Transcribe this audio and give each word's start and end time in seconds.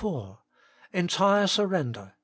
4), 0.01 0.39
entire 0.93 1.45
Surrender 1.45 2.07
(ch. 2.07 2.17